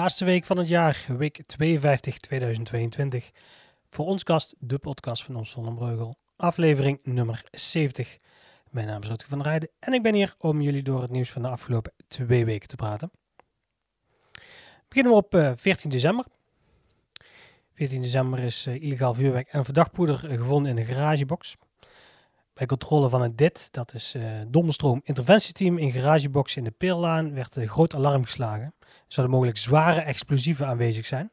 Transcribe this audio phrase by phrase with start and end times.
[0.00, 3.30] laatste week van het jaar, week 52 2022.
[3.90, 8.18] Voor ons kast, de podcast van ons Zonnebreugel, aflevering nummer 70.
[8.70, 11.10] Mijn naam is Rutger van der Rijden en ik ben hier om jullie door het
[11.10, 13.10] nieuws van de afgelopen twee weken te praten.
[14.88, 16.24] Beginnen we op uh, 14 december.
[17.74, 21.56] 14 december is uh, illegaal vuurwerk en verdacht poeder gevonden in een garagebox.
[22.52, 27.34] Bij controle van het DIT, dat is uh, Dommelstroom Interventieteam in garagebox in de Peerlaan,
[27.34, 28.74] werd groot alarm geslagen.
[29.06, 31.30] Zouden mogelijk zware explosieven aanwezig zijn.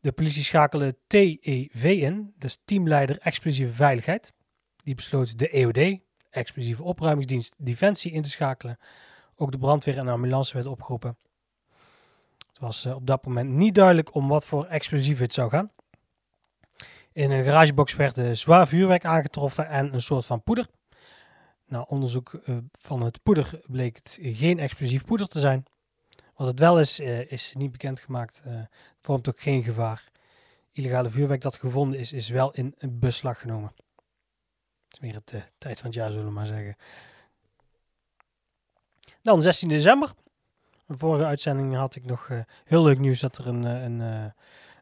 [0.00, 4.32] De politie schakelde TEV in, is teamleider explosieve veiligheid.
[4.76, 5.98] Die besloot de EOD,
[6.30, 8.78] explosieve opruimingsdienst Defensie, in te schakelen.
[9.36, 11.16] Ook de brandweer en ambulance werd opgeroepen.
[12.48, 15.70] Het was uh, op dat moment niet duidelijk om wat voor explosief het zou gaan.
[17.12, 20.66] In een garagebox werd uh, zwaar vuurwerk aangetroffen en een soort van poeder.
[21.66, 25.64] Na onderzoek uh, van het poeder bleek het geen explosief poeder te zijn.
[26.34, 28.40] Wat het wel is, uh, is niet bekendgemaakt.
[28.44, 28.68] Het
[29.00, 30.10] vormt ook geen gevaar.
[30.72, 33.72] Illegale vuurwerk dat gevonden is, is wel in beslag genomen.
[34.84, 36.76] Het is meer het tijd van het jaar, zullen we maar zeggen.
[39.22, 40.12] Dan 16 december.
[40.88, 42.30] In vorige uitzending had ik nog
[42.64, 44.32] heel leuk nieuws dat er een, een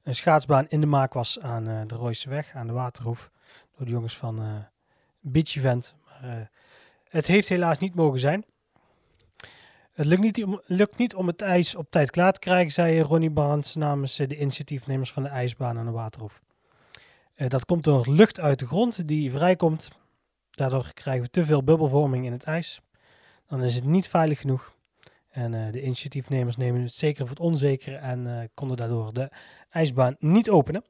[0.02, 3.30] een schaatsbaan in de maak was aan uh, de Rooiseweg, aan de Waterhoef.
[3.76, 4.56] Door de jongens van uh,
[5.20, 5.94] Beach Event.
[6.24, 6.34] Uh,
[7.08, 8.44] het heeft helaas niet mogen zijn.
[9.92, 14.16] Het lukt niet, om, het ijs op tijd klaar te krijgen, zei Ronnie Barnes namens
[14.16, 16.40] de initiatiefnemers van de ijsbaan aan de Waterhoef.
[17.48, 19.90] dat komt door lucht uit de grond die vrijkomt.
[20.50, 22.80] Daardoor krijgen we te veel bubbelvorming in het ijs.
[23.46, 24.74] Dan is het niet veilig genoeg.
[25.28, 29.30] En uh, de initiatiefnemers nemen het zeker voor het onzekere en konden daardoor de
[29.70, 30.84] ijsbaan niet openen.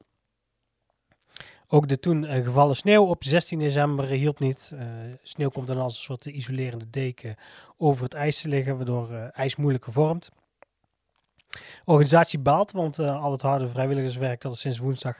[1.67, 4.75] Ook de toen uh, gevallen sneeuw op 16 december hielp niet.
[5.23, 7.35] sneeuw komt dan als een soort isolerende deken
[7.77, 10.29] over het ijs te liggen, waardoor ijs moeilijker vormt.
[11.85, 15.17] organisatie baalt, want al het harde vrijwilligerswerk dat er sinds woensdag,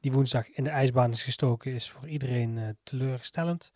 [0.00, 3.72] die woensdag in de ijsbaan is gestoken, is voor iedereen teleurstellend.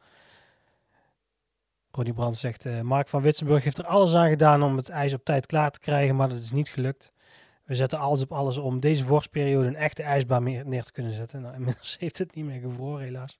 [1.90, 5.24] Ronnie Brand zegt, Mark van Witsenburg heeft er alles aan gedaan om het ijs op
[5.24, 7.12] tijd klaar te krijgen, maar dat is niet gelukt.
[7.64, 11.42] We zetten alles op alles om deze vorstperiode een echte ijsbaan neer te kunnen zetten.
[11.42, 13.38] Nou, inmiddels heeft het niet meer gevroren, helaas.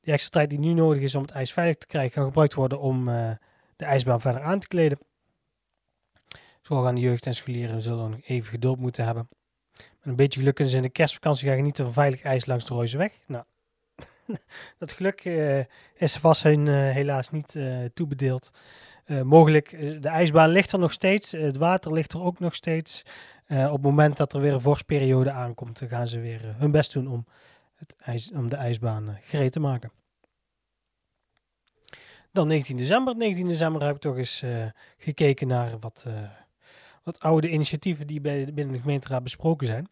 [0.00, 2.54] De extra tijd die nu nodig is om het ijs veilig te krijgen, kan gebruikt
[2.54, 3.30] worden om uh,
[3.76, 4.98] de ijsbaan verder aan te kleden.
[6.62, 9.28] Zo gaan de jeugd en scholieren zullen even geduld moeten hebben.
[9.74, 12.64] Met een beetje geluk kunnen ze in de kerstvakantie gaan genieten van veilig ijs langs
[12.64, 13.18] de Rooiseweg.
[13.26, 13.44] Nou,
[14.78, 15.58] dat geluk uh,
[15.94, 17.58] is vast hun uh, helaas niet
[19.06, 19.30] toebedeeld.
[19.30, 19.70] mogelijk,
[20.02, 23.02] de ijsbaan ligt er nog steeds, het water ligt er ook nog steeds.
[23.48, 27.08] op het moment dat er weer een vorstperiode aankomt, gaan ze weer hun best doen
[27.08, 27.26] om,
[27.74, 29.90] het ijs, om de ijsbaan gereed te maken.
[32.32, 33.16] Dan 19 december.
[33.16, 34.44] 19 december heb ik toch eens
[34.98, 36.06] gekeken naar wat,
[37.02, 39.88] wat oude initiatieven die bij, binnen de gemeenteraad besproken zijn.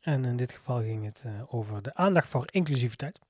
[0.00, 3.20] En in dit geval ging het over de aandacht voor inclusiviteit.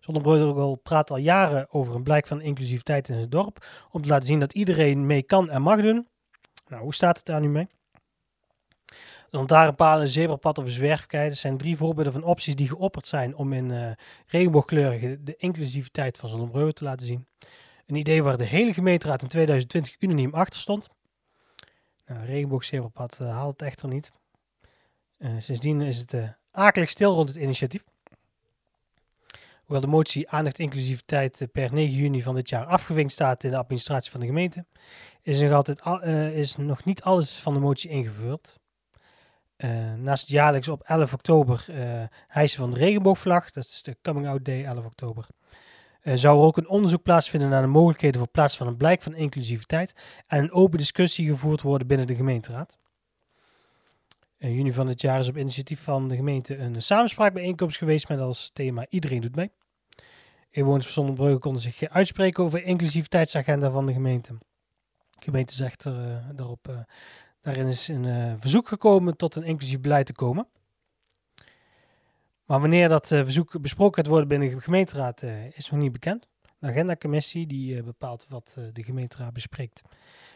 [0.00, 3.66] Zonnebreugel praat al jaren over een blijk van inclusiviteit in het dorp.
[3.90, 6.08] Om te laten zien dat iedereen mee kan en mag doen.
[6.68, 7.68] Nou, hoe staat het daar nu mee?
[9.30, 11.34] Lantaarnpalen, zebrapad of zwerfkei.
[11.34, 13.92] zijn drie voorbeelden van opties die geopperd zijn om in uh,
[15.20, 17.26] de inclusiviteit van Zonnebreugel te laten zien.
[17.86, 20.86] Een idee waar de hele gemeenteraad in 2020 unaniem achter stond.
[22.06, 24.10] Nou, regenboogzebrapad uh, haalt het echter niet.
[25.18, 26.14] Uh, sindsdien is het
[26.50, 27.84] akelig stil rond het initiatief.
[29.70, 33.56] Hoewel de motie aandacht inclusiviteit per 9 juni van dit jaar afgevinkt staat in de
[33.56, 34.64] administratie van de gemeente,
[35.22, 38.58] is nog, uh, is nog niet alles van de motie ingevuld.
[39.56, 44.26] Uh, naast jaarlijks op 11 oktober uh, hijsen van de regenboogvlag, dat is de Coming
[44.26, 45.26] Out Day 11 oktober,
[46.02, 49.14] zou er ook een onderzoek plaatsvinden naar de mogelijkheden voor plaats van een blijk van
[49.14, 49.94] inclusiviteit
[50.26, 52.78] en een open discussie gevoerd worden binnen de gemeenteraad.
[54.38, 58.20] In juni van dit jaar is op initiatief van de gemeente een samenspraakbijeenkomst geweest met
[58.20, 59.50] als thema Iedereen doet mee.
[60.50, 64.32] Inwoners van Zonnebrugge konden zich uitspreken over de inclusiviteitsagenda van de gemeente.
[65.10, 66.78] De gemeente zegt er, uh, daarop, uh,
[67.40, 70.46] daarin is een uh, verzoek gekomen tot een inclusief beleid te komen.
[72.44, 76.28] Maar wanneer dat verzoek besproken gaat worden binnen de gemeenteraad is nog niet bekend.
[76.58, 79.80] De agendacommissie die bepaalt wat de gemeenteraad bespreekt.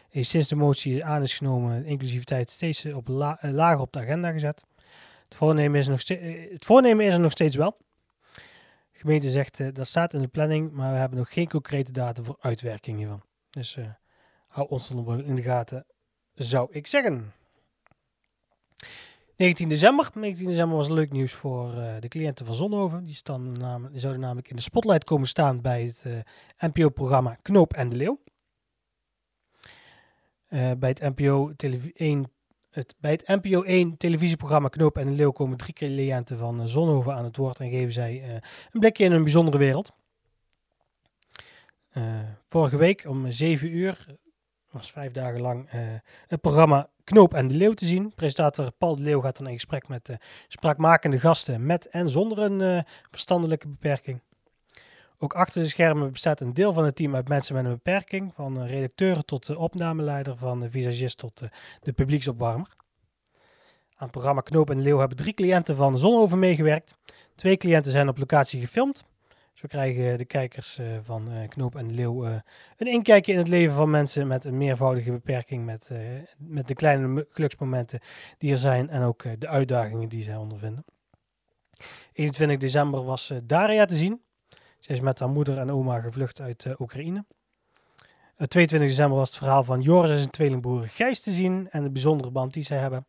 [0.09, 4.31] Is sinds de motie aan is genomen inclusiviteit steeds op la lager op de agenda
[4.31, 4.63] gezet.
[5.23, 7.77] Het voornemen, is nog het voornemen is er nog steeds wel.
[8.97, 12.23] Gemeente zegt uh, dat staat in de planning, maar we hebben nog geen concrete data
[12.23, 13.21] voor uitwerking hiervan.
[13.49, 13.85] Dus uh,
[14.47, 15.85] hou ons dan in de gaten,
[16.33, 17.33] zou ik zeggen.
[19.35, 20.09] 19 december.
[20.13, 23.05] 19 december was leuk nieuws voor uh, de cliënten van Zonhoven.
[23.05, 23.21] Die,
[23.91, 26.05] die, zouden namelijk in de spotlight komen staan bij het
[26.57, 28.19] NPO-programma Knoop en de Leeuw.
[30.77, 31.53] bij, het NPO
[31.93, 32.31] 1,
[32.75, 37.13] het, bij het NPO 1 televisieprogramma Knoop en de Leeuw komen drie cliënten van Zonhoven
[37.13, 38.41] aan het woord en geven zij
[38.71, 39.95] een blikje in een bijzondere wereld.
[42.47, 44.05] vorige week om 7 uur
[44.71, 45.69] was vijf dagen lang
[46.27, 48.13] het programma Knoop en de Leeuw te zien.
[48.15, 50.15] Presentator Paul de Leeuw gaat dan in gesprek met uh,
[50.47, 52.79] spraakmakende gasten met en zonder een uh,
[53.11, 54.21] verstandelijke beperking.
[55.25, 58.33] Ook achter de schermen bestaat een deel van het team uit mensen met een beperking,
[58.33, 61.41] van uh, redacteuren tot de opnameleider, van de visagist tot
[61.81, 62.67] de publieksopwarmer.
[63.95, 66.97] Aan het programma Knoop en Leeuw hebben drie cliënten van Zonhoven meegewerkt.
[67.35, 69.03] Twee cliënten zijn op locatie gefilmd.
[69.53, 72.25] Zo krijgen de kijkers van Knoop en Leeuw
[72.77, 75.65] een inkijkje in het leven van mensen met een meervoudige beperking.
[75.65, 75.91] Met,
[76.37, 77.99] met de kleine geluksmomenten
[78.37, 80.85] die er zijn en ook de uitdagingen die zij ondervinden.
[82.13, 84.24] 21 december was Daria te zien.
[84.85, 87.25] Ze is met haar moeder en oma gevlucht uit Oekraïne.
[88.47, 91.89] 22 december was het verhaal van Joris en zijn tweelingbroer Gijs te zien en de
[91.89, 93.05] bijzondere band die zij hebben.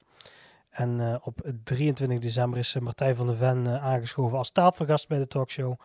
[0.70, 5.80] En op 23 december is Martijn van der Ven aangeschoven als tafelgast bij de talkshow.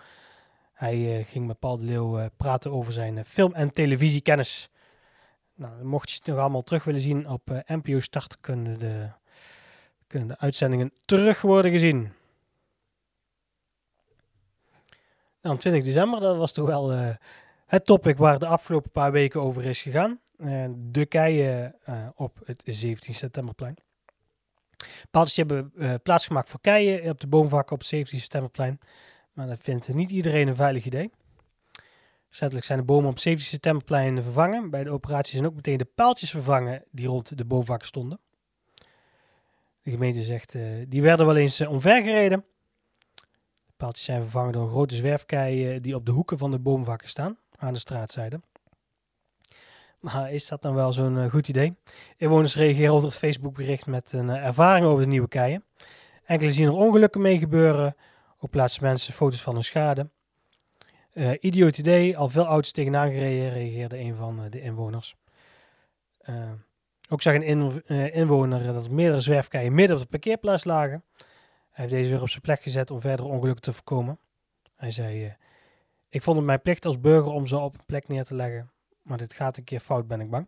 [0.73, 4.69] Hij ging met Paul de Leeuw praten over zijn film- en televisiekennis.
[5.55, 9.09] Nou, mocht je het nog allemaal terug willen zien op NPO Start, kunnen de,
[10.07, 12.11] kunnen de uitzendingen terug worden gezien.
[15.41, 16.91] Nou, 20 december, dat was toch wel
[17.65, 20.19] het topic waar de afgelopen paar weken over is gegaan.
[20.77, 21.75] de keien
[22.15, 23.75] op het 17 septemberplein.
[25.11, 25.73] Paaltjes hebben
[26.03, 28.79] plaatsgemaakt voor keien op de boomvakken op het 17 septemberplein.
[29.33, 31.11] Maar dat vindt niet iedereen een veilig idee.
[32.29, 34.69] Recentelijk zijn de bomen op 17 septemberplein vervangen.
[34.69, 38.19] Bij de operatie zijn ook meteen de paaltjes vervangen die rond de boomvakken stonden.
[39.81, 40.55] De gemeente zegt,
[40.87, 42.45] die werden wel eens omvergereden.
[43.81, 47.73] Paaltjes zijn vervangen door grote zwerfkeien die op de hoeken van de boomvakken staan, aan
[47.73, 48.41] de straatzijde.
[49.99, 51.75] Maar is dat dan wel zo'n uh, goed idee?
[52.17, 55.63] Inwoners reageren onder het Facebookbericht met een ervaring over de nieuwe keien.
[56.25, 57.95] Enkele zien er ongelukken mee gebeuren,
[58.39, 60.09] ook plaatsen mensen foto's van hun schade.
[61.13, 65.15] Uh, idioot idee, al veel auto's tegenaan gereden, reageerde een van de inwoners.
[67.09, 71.03] Ook zag een in, inwoner dat er meerdere zwerfkeien midden op de parkeerplaats lagen.
[71.71, 74.19] Hij heeft deze weer op zijn plek gezet om verdere ongelukken te voorkomen.
[74.75, 75.35] Hij zei,
[76.09, 78.71] ik vond het mijn plicht als burger om ze op een plek neer te leggen.
[79.01, 80.47] Maar dit gaat een keer fout, ben ik bang.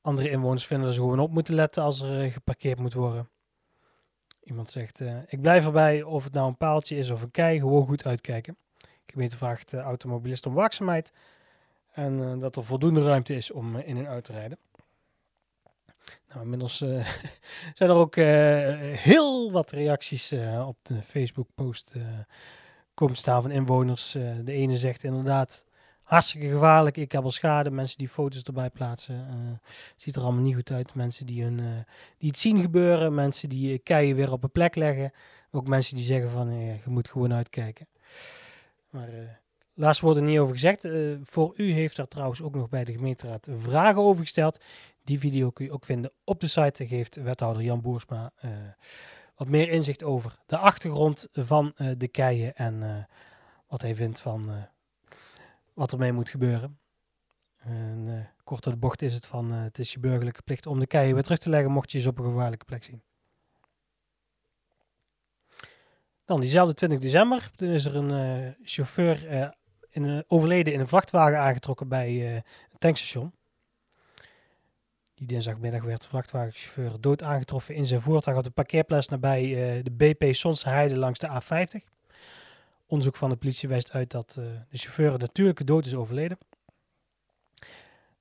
[0.00, 3.28] Andere inwoners vinden dat ze gewoon op moeten letten als er geparkeerd moet worden.
[4.42, 7.58] Iemand zegt, uh, ik blijf erbij of het nou een paaltje is of een kei,
[7.58, 8.56] gewoon goed uitkijken.
[9.06, 11.12] Gemeente vraagt de uh, automobilist om waakzaamheid
[11.92, 14.58] en dat er voldoende ruimte is om in en uit te rijden.
[16.28, 16.76] Nou, inmiddels
[17.74, 20.32] zijn er ook heel wat reacties
[20.66, 21.94] op de Facebook-post
[22.94, 24.12] komen staan van inwoners.
[24.44, 25.66] de ene zegt inderdaad,
[26.02, 26.96] hartstikke gevaarlijk.
[26.96, 27.70] Ik heb al schade.
[27.70, 29.26] Mensen die foto's erbij plaatsen.
[29.96, 30.94] Ziet er allemaal niet goed uit.
[30.94, 31.56] Mensen die, hun,
[32.18, 33.14] die het zien gebeuren.
[33.14, 35.12] Mensen die keien weer op een plek leggen.
[35.50, 37.86] Ook mensen die zeggen van je moet gewoon uitkijken.
[38.90, 39.40] Maar
[39.74, 40.88] laatst wordt er niet over gezegd.
[41.24, 44.60] voor u heeft er trouwens ook nog bij de gemeenteraad vragen over gesteld.
[45.10, 46.86] Die video kun je ook vinden op de site.
[46.86, 48.32] geeft wethouder Jan Boersma
[49.34, 52.54] wat meer inzicht over de achtergrond van de keien.
[52.54, 53.06] En
[53.66, 54.68] wat hij vindt van
[55.74, 56.78] wat ermee moet gebeuren.
[57.58, 60.86] En, kort door de bocht is het van, het is je burgerlijke plicht om de
[60.86, 63.02] keien weer terug te leggen mocht je ze op een gevaarlijke plek zien.
[66.24, 69.26] Dan diezelfde 20 december, toen is er een chauffeur
[69.90, 73.38] in een, overleden in een vrachtwagen aangetrokken bij een tankstation.
[75.20, 79.42] Die dinsdagmiddag werd vrachtwagenchauffeur dood aangetroffen in zijn voertuig op de parkeerplaats nabij
[79.82, 81.84] de BP Sonse Heide langs de A50.
[82.86, 86.38] Onderzoek van de politie wijst uit dat uh, de chauffeur natuurlijke dood is overleden.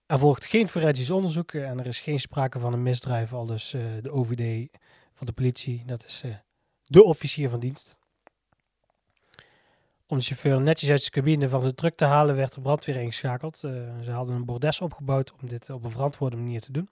[0.06, 3.70] Er volgt geen forensisch onderzoek en er is geen sprake van een misdrijf, al dus
[4.02, 4.70] de OVD
[5.14, 5.84] van de politie.
[5.86, 6.24] Dat is
[6.84, 7.99] de officier van dienst.
[10.12, 12.96] Om de chauffeur netjes uit zijn cabine van de truck te halen, werd de brandweer
[12.96, 13.58] ingeschakeld.
[13.58, 16.90] ze hadden een bordes opgebouwd om dit op een verantwoorde manier te doen.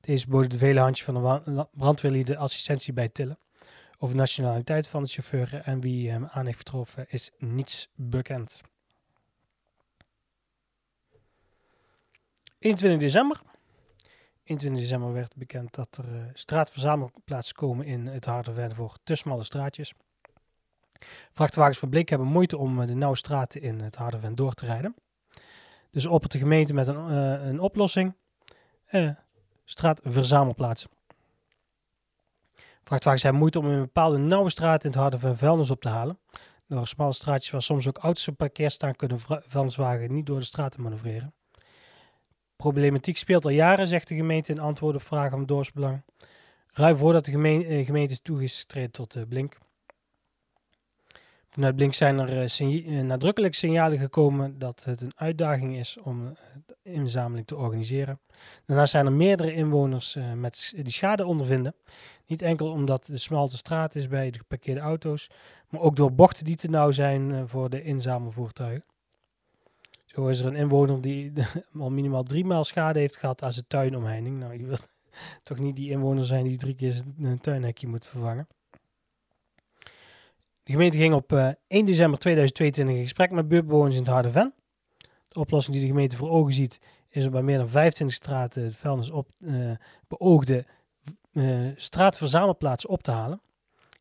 [0.00, 3.38] Deze boden de vele handjes van de brandweerlieden assistentie bij tillen.
[3.98, 8.60] Over nationaliteit van de chauffeur en wie hem aan heeft getroffen is niets bekend.
[12.58, 13.40] 21 december.
[14.44, 19.42] 21 december werd bekend dat er uh, straatverzamelplaatsen komen in het Harderwijn voor te smalle
[19.44, 19.94] straatjes.
[21.32, 24.66] Vrachtwagens van Blik hebben moeite om uh, de nauwe straten in het Harderwijn door te
[24.66, 24.94] rijden.
[25.90, 28.14] Dus op de gemeente met een, uh, een oplossing.
[29.64, 30.90] straatverzamelplaatsen.
[32.86, 35.80] Vrachtwagens hebben moeite om in een bepaalde nauwe straat in het harde van vuilnis op
[35.80, 36.18] te halen.
[36.66, 40.44] Door smalle straatjes waar soms ook auto's op parkeer staan, kunnen vuilniswagen niet door de
[40.44, 41.34] straat manoeuvreren.
[42.56, 46.02] problematiek speelt al jaren, zegt de gemeente in antwoord op vragen van dorpsbelang.
[46.72, 49.58] Ruim voordat de gemeente, eh, gemeente is toegestreden tot de Blink.
[51.56, 56.36] Vanuit Blink zijn er uh, sign nadrukkelijk signalen gekomen dat het een uitdaging is om
[56.66, 58.20] de inzameling te organiseren.
[58.66, 61.74] Daarnaast zijn er meerdere inwoners met die schade ondervinden.
[62.26, 65.30] Niet enkel omdat de smalte straat is bij de geparkeerde auto's,
[65.68, 68.84] maar ook door bochten die te nauw zijn voor de inzamelvoertuigen.
[70.04, 71.32] Zo is er een inwoner die
[71.78, 74.38] al minimaal drie maal schade heeft gehad aan zijn tuinomheining.
[74.38, 74.92] Nou, je wilt
[75.42, 78.46] toch niet die inwoner zijn die drie keer zijn tuinhekje moet vervangen.
[80.66, 84.30] De gemeente ging op uh, 1 december 2022 in gesprek met buurtbewoners in het Harde
[84.30, 84.54] Ven.
[85.28, 88.64] De oplossing die de gemeente voor ogen ziet is om bij meer dan 25 straten
[88.64, 89.70] het vuilnis op uh,
[90.08, 90.66] beoogde
[91.32, 93.40] uh, straatverzamelplaats op te halen.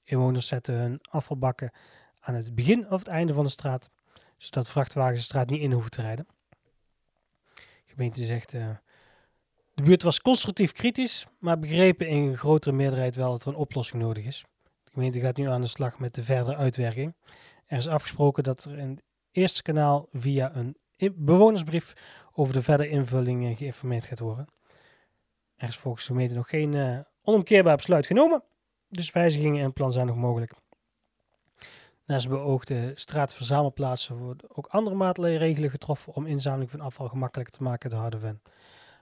[0.03, 1.71] Inwoners zetten hun afvalbakken
[2.19, 3.89] aan het begin of het einde van de straat,
[4.37, 6.27] zodat vrachtwagens de straat niet in hoeven te rijden.
[7.53, 13.41] De gemeente zegt, de buurt was constructief kritisch, maar begrepen in grotere meerderheid wel dat
[13.41, 14.45] er een oplossing nodig is.
[14.95, 17.15] Gemeente gaat nu aan de slag met de verdere uitwerking.
[17.65, 20.77] Er is afgesproken dat er in het eerste kanaal via een
[21.15, 21.93] bewonersbrief
[22.33, 24.47] over de verdere invulling geïnformeerd gaat worden.
[25.55, 28.43] Er is volgens de gemeente nog geen uh, onomkeerbaar besluit genomen,
[28.89, 30.53] dus wijzigingen in het plan zijn nog mogelijk.
[32.05, 37.89] Naast beoogde straatverzamelplaatsen worden ook andere maatregelen getroffen om inzameling van afval gemakkelijker te maken
[37.89, 38.41] te Harderven.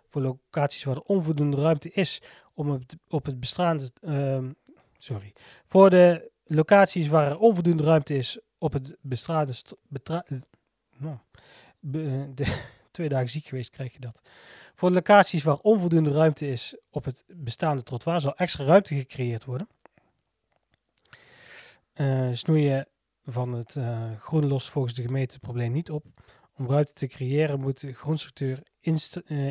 [0.07, 2.21] Voor locaties waar er onvoldoende ruimte is
[2.53, 3.91] om op het bestaande.
[4.01, 4.38] Uh,
[5.03, 5.33] sorry.
[5.65, 9.53] Voor de locaties waar onvoldoende ruimte is op het bestaande.
[9.88, 10.25] Betra,
[10.98, 11.17] nou,
[11.79, 14.22] be, de, twee dagen ziek geweest krijg je dat.
[14.75, 19.45] Voor de locaties waar onvoldoende ruimte is op het bestaande trottoir zal extra ruimte gecreëerd
[19.45, 19.67] worden.
[21.95, 22.88] Uh, snoeien
[23.25, 23.77] van het
[24.19, 26.05] groen lost volgens de gemeente het probleem niet op.
[26.57, 28.63] Om ruimte te creëren moet de grondstructuur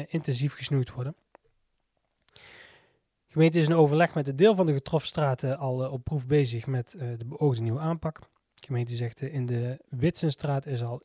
[0.09, 1.17] intensief gesnoeid worden.
[3.33, 6.05] De gemeente is in overleg met een deel van de getroffen straten al uh, op
[6.05, 8.19] proef bezig met uh, de beoogde nieuwe aanpak.
[8.55, 11.03] De gemeente zegt in de Witsenstraat is al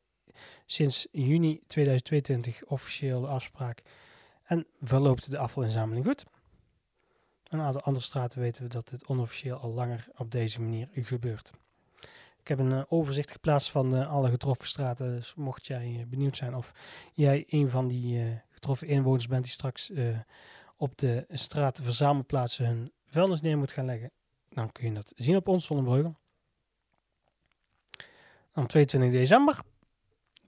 [0.66, 3.82] sinds juni 2022 officieel de afspraak
[4.44, 6.24] en verloopt de afvalinzameling goed.
[7.44, 11.52] Een aantal andere straten weten we dat het onofficieel al langer op deze manier gebeurt.
[12.40, 15.16] Ik heb een overzicht geplaatst van alle getroffen straten.
[15.16, 16.72] Dus mocht jij benieuwd zijn of
[17.14, 19.92] jij een van die getroffen inwoners bent die straks
[20.78, 24.12] op de straatverzamelplaatsen hun vuilnis neer moet gaan leggen,
[24.50, 26.14] dan kun je dat zien op ons Zonnebrugge.
[28.52, 29.60] Dan 22 december.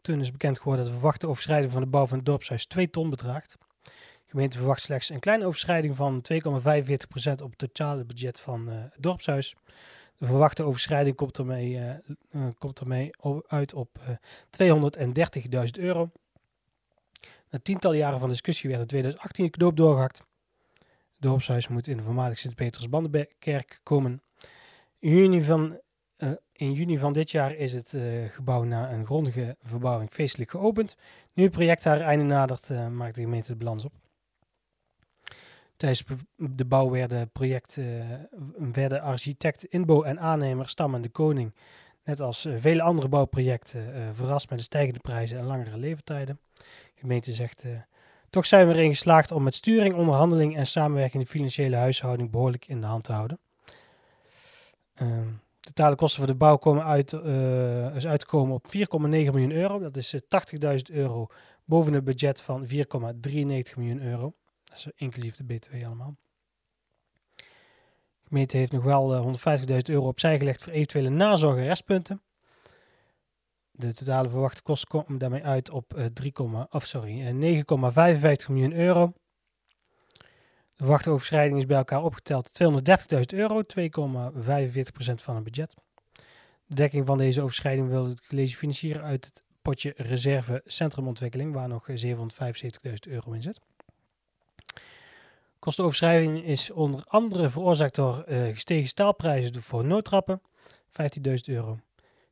[0.01, 2.89] Toen is bekend geworden dat de verwachte overschrijding van de bouw van het dorpshuis 2
[2.89, 3.57] ton bedraagt.
[3.83, 6.37] De gemeente verwacht slechts een kleine overschrijding van 2,45%
[7.43, 9.55] op het totale budget van het dorpshuis.
[10.17, 11.89] De verwachte overschrijding komt ermee, uh,
[12.31, 13.09] uh, komt ermee
[13.47, 14.15] uit op uh,
[15.63, 16.11] 230.000 euro.
[17.49, 20.23] Na tientallen jaren van discussie werd in 2018 de knoop doorgehakt.
[20.77, 24.21] Het dorpshuis moet in de voormalige Sint-Petersbandenkerk komen.
[24.99, 25.79] In juni, van,
[26.51, 27.97] in juni van dit jaar is het
[28.31, 30.95] gebouw na een grondige verbouwing feestelijk geopend.
[31.33, 33.93] Nu het project haar einde nadert, maakt de gemeente de balans op.
[35.77, 36.03] Tijdens
[36.35, 37.79] de bouw werden, project,
[38.57, 41.53] werden architect, inbouw en aannemer Stam en de Koning,
[42.03, 46.39] net als vele andere bouwprojecten, verrast met de stijgende prijzen en langere leeftijden.
[46.99, 47.65] Gemeente zegt,
[48.29, 52.67] toch zijn we erin geslaagd om met sturing, onderhandeling en samenwerking de financiële huishouding behoorlijk
[52.67, 53.39] in de hand te houden.
[54.95, 55.27] Ehm,
[55.59, 57.13] de totale kosten voor de bouw komen uit,
[57.95, 59.79] is uitgekomen op 4,9 miljoen euro.
[59.79, 61.27] Dat is 80.000 euro
[61.69, 64.33] boven het budget van 4,93 miljoen euro.
[64.63, 66.15] Dat is inclusief de BTW allemaal.
[67.35, 72.21] De gemeente heeft nog wel uh, 150.000 euro opzij gelegd voor eventuele nazorg en restpunten.
[73.79, 76.33] De totale verwachte kosten komen daarmee uit op uh, 3,
[76.69, 79.13] of sorry, 9,55 miljoen euro.
[80.75, 83.65] De verwachte overschrijding is bij elkaar opgeteld 230.000 euro, 2,45%
[85.15, 85.75] van het budget.
[86.65, 91.67] De dekking van deze overschrijding wil het college financieren uit het potje reserve centrumontwikkeling, waar
[91.67, 93.59] nog 775.000 euro in zit.
[95.59, 100.41] Kostenoverschrijding is onder andere veroorzaakt door gestegen staalprijzen voor noodtrappen,
[100.87, 101.79] 15.000 euro.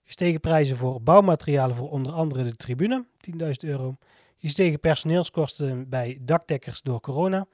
[0.07, 3.97] Gestegen prijzen voor bouwmaterialen voor onder andere de tribune, 10.000 euro.
[4.37, 7.47] Gestegen personeelskosten bij dakdekkers door corona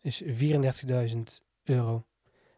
[0.00, 0.28] is 34.000
[1.64, 2.04] euro.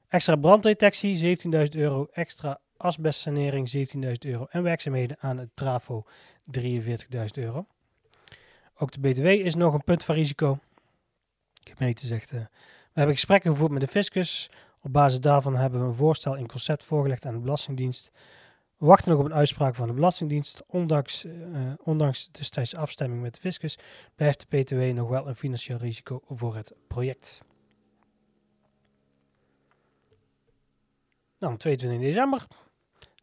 [0.09, 2.09] Extra branddetectie 17.000 euro.
[2.13, 4.47] Extra asbestsanering 17.000 euro.
[4.51, 6.05] En werkzaamheden aan het trafo
[6.59, 6.63] 43.000
[7.35, 7.67] euro.
[8.79, 10.59] Ook de BTW is nog een punt van risico.
[11.53, 12.49] De gemeente zegt, uh, we
[12.93, 14.51] hebben gesprekken gevoerd met de fiscus.
[14.81, 18.13] Op basis daarvan hebben we een voorstel in concept voorgelegd aan de Belastingdienst.
[18.77, 20.63] We wachten nog op een uitspraak van de Belastingdienst.
[20.67, 23.79] Ondanks, uh, ondanks destijds afstemming met de fiscus
[24.15, 27.41] blijft de BTW nog wel een financieel risico voor het project.
[31.39, 32.47] Dan 22 december.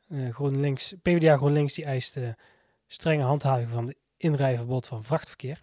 [0.07, 2.17] Uh, GroenLinks, PvdA GroenLinks die eist
[2.87, 5.61] strenge handhaving van het inrijverbod van vrachtverkeer.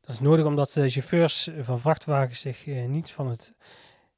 [0.00, 3.52] Dat is nodig omdat de chauffeurs van vrachtwagens zich uh, niets van het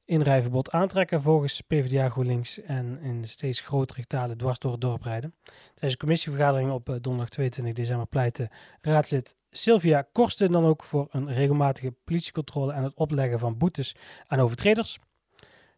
[0.08, 5.34] inrijverbod aantrekken volgens PvdA GroenLinks en in steeds grotere getalen dwars door het dorp rijden.
[5.44, 8.50] Tijdens de commissievergadering op donderdag 22 december pleitte
[8.80, 13.96] raadslid Sylvia Korsten dan ook voor een regelmatige politiecontrole en het opleggen van boetes
[14.26, 14.98] aan overtreders.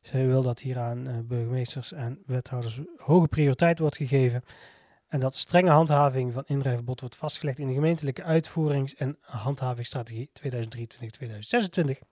[0.03, 4.43] Zij wil dat hier aan uh, burgemeesters en wethouders hoge prioriteit wordt gegeven.
[5.09, 12.10] En dat strenge handhaving van inrijverbod wordt vastgelegd in de gemeentelijke uitvoerings- en handhavingsstrategie 2023-2026.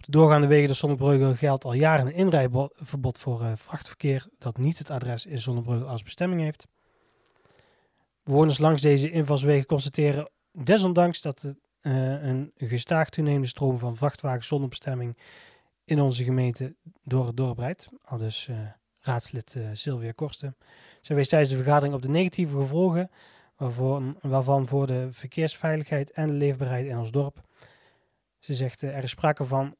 [0.00, 4.58] Op de doorgaande wegen de Zonnebreugel geldt al jaren een inrijverbod voor uh, vrachtverkeer dat
[4.58, 6.66] niet het adres in Zonnebreugel als bestemming heeft.
[8.22, 14.68] Bewoners langs deze invalswegen constateren desondanks dat uh, een gestaag toenemende stroom van vrachtwagens zonder
[14.68, 15.18] bestemming
[15.84, 17.88] in onze gemeente door het dorp rijdt.
[18.02, 18.56] Al dus uh,
[19.00, 20.56] raadslid Sylvia Korsten.
[21.00, 23.10] Zij wees tijdens de vergadering op de negatieve gevolgen
[23.56, 27.40] waarvan, waarvan voor de verkeersveiligheid en de leefbaarheid in ons dorp.
[28.38, 29.74] Ze zegt er is sprake van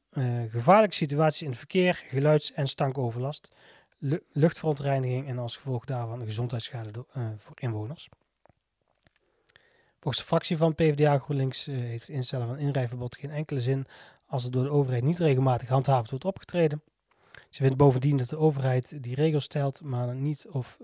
[0.51, 3.51] gevaarlijke situaties in het verkeer, geluids- en stankoverlast,
[4.33, 7.05] luchtverontreiniging en als gevolg daarvan gezondheidsschade
[7.37, 8.09] voor inwoners.
[10.01, 13.87] Volgens de fractie van PvdA GroenLinks uh, heeft het instellen van inrijverbod geen enkele zin
[14.27, 16.83] als het door de overheid niet regelmatig handhavend wordt opgetreden.
[17.51, 20.79] Ze vindt bovendien dat de overheid die regels stelt, maar niet of,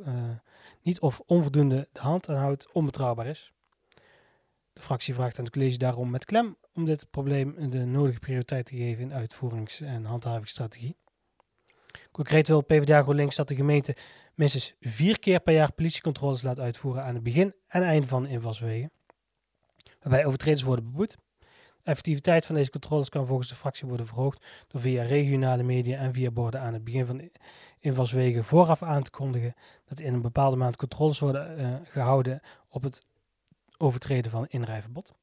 [0.83, 3.53] niet of onvoldoende de hand aanhoudt, onbetrouwbaar is.
[4.73, 8.67] De fractie vraagt aan het college daarom met klem om dit probleem de nodige prioriteit
[8.67, 10.97] te geven in uitvoerings- en handhavingsstrategie.
[12.13, 13.97] Concreet wil PvdA GroenLinks dat de gemeente
[14.35, 18.29] minstens vier keer per jaar politiecontroles laat uitvoeren aan het begin en einde van de
[18.29, 18.91] invalswegen
[20.01, 21.17] waarbij overtreders worden beboet.
[21.83, 25.99] De effectiviteit van deze controles kan volgens de fractie worden verhoogd door via regionale media
[25.99, 27.31] en via borden aan het begin van
[27.79, 32.83] invalswegen vooraf aan te kondigen dat in een bepaalde maand controles worden uh, gehouden op
[32.83, 33.03] het
[33.79, 35.15] overtreden van inrijverbod.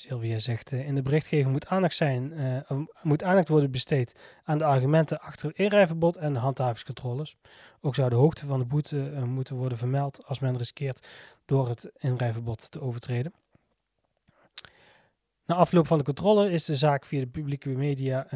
[0.00, 4.58] Sylvia zegt, uh, in de berichtgeving moet aandacht, zijn, uh, moet aandacht worden besteed aan
[4.58, 7.36] de argumenten achter het inrijverbod en de handhavingscontroles.
[7.80, 11.08] Ook zou de hoogte van de boete uh, moeten worden vermeld als men riskeert
[11.44, 13.32] door het inrijverbod te overtreden.
[15.46, 18.26] Na afloop van de controle is de zaak via de publieke media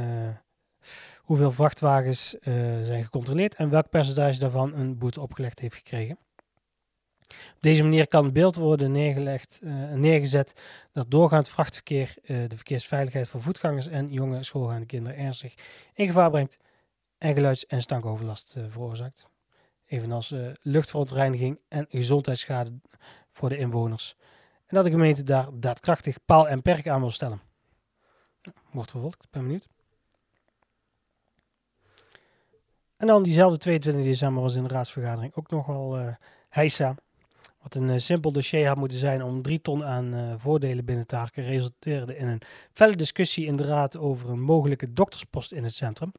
[1.19, 2.37] hoeveel vrachtwagens
[2.83, 6.19] zijn gecontroleerd en welk percentage daarvan een boete opgelegd heeft gekregen.
[7.55, 10.55] Op deze manier kan het beeld worden neergelegd, uh, neergezet
[10.93, 15.55] dat doorgaand vrachtverkeer uh, de verkeersveiligheid van voetgangers en jonge schoolgaande kinderen ernstig
[15.95, 16.59] in gevaar brengt
[17.19, 19.29] en geluids- en stankoverlast uh, veroorzaakt.
[19.87, 22.73] Evenals luchtverontreiniging en gezondheidsschade
[23.31, 24.17] voor de inwoners.
[24.67, 27.41] En dat de gemeente daar daadkrachtig paal en perk aan wil stellen.
[28.71, 29.69] Wordt vervolgd, ben benieuwd.
[32.97, 36.15] En dan diezelfde 22 december was in de raadsvergadering ook nogal uh,
[36.49, 36.95] heisa.
[37.65, 41.07] Wat een uh, simpel dossier had moeten zijn om drie ton aan uh, voordelen binnen
[41.07, 42.41] te harken, resulteerde in een
[42.73, 46.13] felle discussie in de raad over een mogelijke dokterspost in het centrum.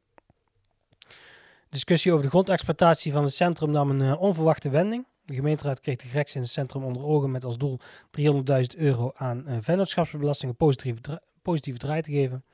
[1.68, 5.06] Discussie over de grondexploitatie van het centrum nam een uh, onverwachte wending.
[5.24, 7.78] De gemeenteraad kreeg de greks in het centrum onder ogen met als doel
[8.20, 8.32] 300.000
[8.76, 11.20] euro aan vennootschapsbelasting een positieve, dra
[11.76, 12.44] draai te geven.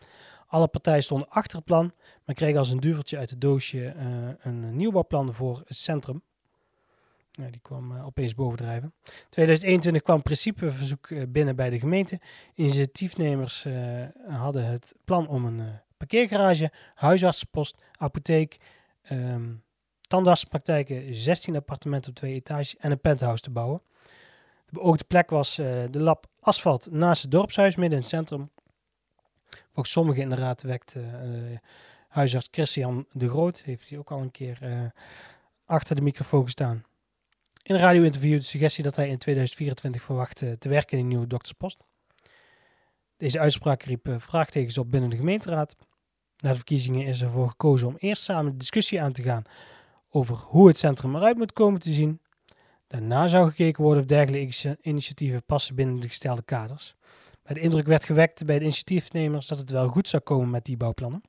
[0.46, 1.92] Alle partijen stonden achter het plan,
[2.24, 3.94] maar kregen als een duveltje uit het doosje
[4.38, 6.22] een nieuwbouwplan voor het centrum.
[7.32, 8.94] Die kwam uh, opeens bovendrijven.
[9.28, 12.20] 2021 kwam principeverzoek uh, binnen bij de gemeente.
[12.54, 18.56] Initiatiefnemers uh, hadden het plan om een parkeergarage, huisartsenpost, apotheek,
[19.10, 19.62] um,
[20.00, 23.82] tandartspraktijken, 16 appartementen op twee etages en een penthouse te bouwen.
[24.66, 25.54] De beoogde plek was
[25.90, 28.50] de lab asfalt naast het dorpshuis midden in het centrum.
[29.48, 30.96] Volgens sommigen in de raad wekt
[32.08, 34.58] huisarts Christian de Groot, heeft hij ook al een keer
[35.64, 36.84] achter de microfoon gestaan
[37.62, 41.26] in een radio-interview de suggestie dat hij in 2024 verwacht te werken in een nieuwe
[41.26, 41.84] dokterspost.
[43.16, 45.76] Deze uitspraak riep uh, vraagtekens op binnen de gemeenteraad.
[46.36, 49.42] Na de verkiezingen is ervoor gekozen om eerst samen de discussie aan te gaan
[50.10, 52.20] over hoe het centrum eruit moet komen te zien.
[52.86, 56.94] Daarna zou gekeken worden of dergelijke initiatieven passen binnen de gestelde kaders.
[57.44, 60.64] Maar de indruk werd gewekt bij de initiatiefnemers dat het wel goed zou komen met
[60.64, 61.22] die bouwplannen.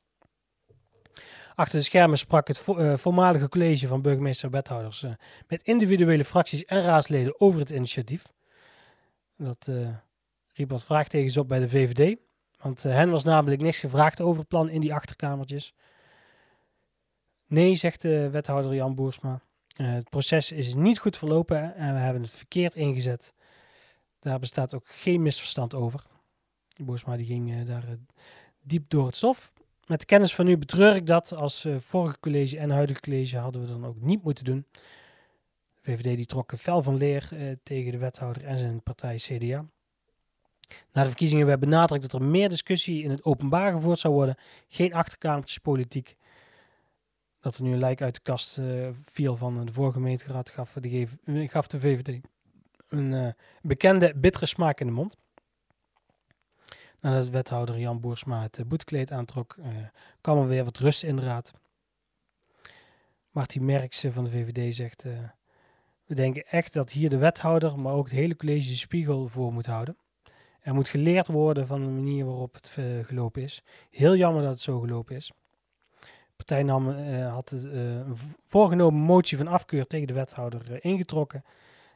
[1.56, 5.12] Achter de schermen sprak het uh, voormalige college van burgemeester en wethouders uh,
[5.48, 8.32] met individuele fracties en raadsleden over het initiatief.
[9.38, 9.90] Dat uh,
[10.54, 12.18] riep wat vraagtekens op bij de VVD,
[12.62, 15.74] want hen was namelijk niks gevraagd over het plan in die achterkamertjes.
[17.48, 19.42] Nee, zegt de wethouder Jan Boersma.
[19.74, 23.34] Het proces is niet goed verlopen en we hebben het verkeerd ingezet.
[24.20, 26.04] Daar bestaat ook geen misverstand over.
[26.78, 27.84] Boersma die ging daar
[28.62, 29.54] diep door het stof.
[29.88, 31.34] Met de kennis van nu betreur ik dat.
[31.34, 34.66] Als vorige college en huidige college hadden we dan ook niet moeten doen.
[35.82, 37.30] De VVD die trok fel van leer
[37.64, 39.66] tegen de wethouder en zijn partij CDA.
[40.92, 44.36] Na de verkiezingen werd benadrukt dat er meer discussie in het openbaar gevoerd zou worden.
[44.68, 46.16] Geen achterkamertjespolitiek.
[47.40, 50.74] Dat er nu een lijk uit de kast uh, viel van de vorige gemeenteraad gaf
[50.74, 52.22] de, gaf de VVD
[52.90, 55.18] een bekende bittere smaak in de mond.
[57.04, 59.56] Nadat wethouder Jan Boersma het uh, boetekleed aantrok,
[60.22, 61.54] kwam er weer wat rust in de raad.
[63.32, 65.04] Martin Merks van de VVD zegt...
[66.06, 69.54] we denken echt dat hier de wethouder, maar ook het hele college de spiegel voor
[69.54, 69.98] moet houden.
[70.60, 73.64] Er moet geleerd worden van de manier waarop het gelopen is.
[73.90, 75.32] Heel jammer dat het zo gelopen is.
[76.00, 76.64] De partij
[77.24, 81.44] had een voorgenomen motie van afkeur tegen de wethouder ingetrokken.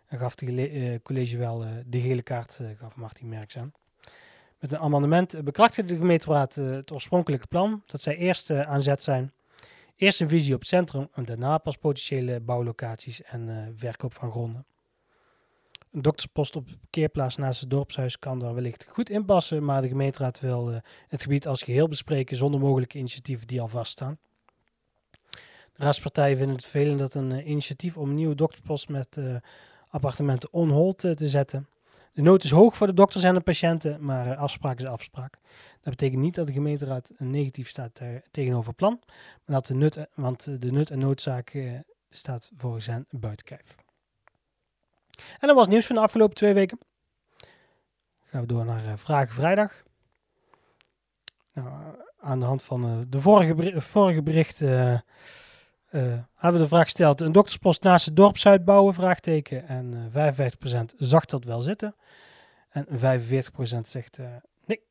[0.05, 3.73] En gaf het college wel de gele kaart, gaf Martin Merks aan.
[4.59, 7.83] Met een amendement bekrachtigde de gemeenteraad het oorspronkelijke plan.
[7.85, 9.31] Dat zij eerst aan zet zijn.
[9.95, 14.65] Eerst een visie op het centrum en daarna pas potentiële bouwlocaties en verkoop van gronden.
[15.91, 19.87] Een dokterspost op de parkeerplaats naast het dorpshuis kan daar wellicht goed inpassen, maar de
[19.87, 24.17] gemeenteraad wil het gebied als geheel bespreken zonder mogelijke initiatieven die al vaststaan.
[25.73, 29.19] De raadspartijen vinden het vervelend dat een initiatief om een nieuwe dokterspost met
[29.87, 31.67] appartementen on hold te zetten.
[32.17, 35.37] De nood is hoog voor de dokters en de patiënten, maar afspraak is afspraak.
[35.81, 38.01] Dat betekent niet dat de gemeenteraad negatief staat
[38.31, 38.99] tegenover het plan,
[39.45, 41.57] maar dat de nut, want de nut en noodzaak
[42.09, 43.75] staat volgens hen buiten kijf.
[45.39, 46.79] En dat was nieuws van de afgelopen twee weken.
[48.25, 49.83] gaan we door naar Vragen Vrijdag.
[51.53, 54.61] Nou, aan de hand van de vorige, vorige bericht
[55.89, 58.93] hebben we de vraag gesteld: een dokterspost naast het dorpshuis bouwen?
[58.93, 59.67] Vraagteken.
[59.67, 61.95] En 55% zag dat wel zitten.
[62.69, 62.91] En 45%
[63.81, 64.19] zegt
[64.65, 64.81] nee.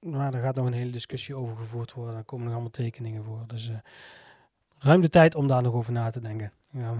[0.00, 2.16] Maar daar gaat nog een hele discussie over gevoerd worden.
[2.16, 3.44] Er komen nog allemaal tekeningen voor.
[3.46, 3.70] Dus
[4.78, 6.52] ruim de tijd om daar nog over na te denken.
[6.70, 6.94] Ja,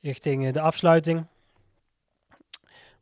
[0.00, 1.26] richting eh, de afsluiting.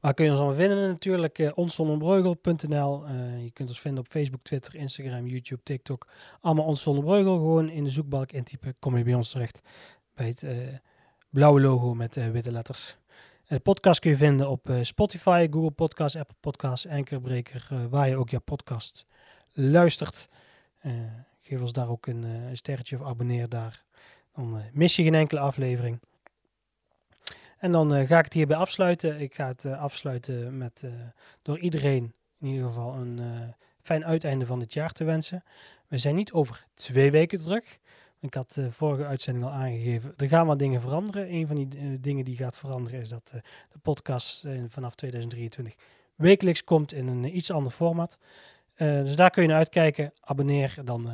[0.00, 0.88] Waar kun je ons allemaal vinden?
[0.88, 3.04] Natuurlijk uh, eh, onsonderbreugel.nl.
[3.04, 6.06] Uh, eh, je kunt ons vinden op Facebook, Twitter, Instagram, YouTube, TikTok.
[6.40, 6.82] Allemaal Ons.
[6.82, 8.74] Gewoon in de zoekbalk intypen.
[8.78, 9.61] Kom je bij ons terecht.
[10.14, 10.46] Bij het
[11.30, 12.96] blauwe logo met witte letters.
[13.46, 17.88] De podcast kun je vinden op Spotify, Google Podcasts, Apple Podcasts, Anchorbreaker.
[17.90, 19.06] waar je ook je podcast
[19.52, 20.28] luistert.
[21.42, 23.84] geef ons daar ook een, een sterretje of abonneer daar.
[24.34, 26.00] Dan mis je geen enkele aflevering.
[27.58, 29.20] En dan uh, ga ik het hierbij afsluiten.
[29.20, 30.90] Ik ga het uh, afsluiten met uh,
[31.42, 33.20] door iedereen in ieder geval een
[33.82, 35.44] fijn uiteinde van het jaar te wensen.
[35.86, 37.78] We zijn niet over twee weken terug.
[38.20, 40.14] Ik had de vorige uitzending al aangegeven.
[40.16, 41.32] Er gaan wat dingen veranderen.
[41.32, 43.28] Een van die dingen die gaat veranderen is dat
[43.72, 45.74] de podcast vanaf 2023
[46.14, 48.18] wekelijks komt in een iets ander format.
[48.76, 50.12] dus daar kun je naar uitkijken.
[50.20, 51.10] Abonneer, dan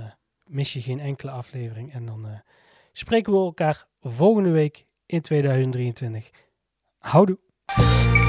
[0.47, 1.93] mis je geen enkele aflevering.
[1.93, 2.27] En dan
[2.93, 6.31] spreken we elkaar volgende week in 2023.
[7.05, 8.24] Houdoe!